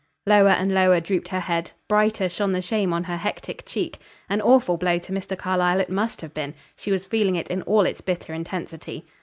Lower 0.25 0.49
and 0.49 0.73
lower 0.73 0.99
drooped 0.99 1.27
her 1.27 1.41
head, 1.41 1.69
brighter 1.87 2.27
shone 2.27 2.53
the 2.53 2.61
shame 2.63 2.91
on 2.91 3.03
her 3.03 3.17
hectic 3.17 3.63
cheek. 3.67 3.99
An 4.29 4.41
awful 4.41 4.75
blow 4.75 4.97
to 4.97 5.11
Mr. 5.11 5.37
Carlyle 5.37 5.79
it 5.79 5.91
must 5.91 6.21
have 6.21 6.33
been; 6.33 6.55
she 6.75 6.91
was 6.91 7.05
feeling 7.05 7.35
it 7.35 7.49
in 7.49 7.61
all 7.61 7.81
its 7.85 8.01
bitter 8.01 8.33
intensity. 8.33 9.05